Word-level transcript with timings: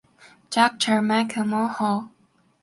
Doctor 0.49 0.99
Michael 1.03 1.43
Mulhall 1.43 1.99
(Canada). 1.99 2.13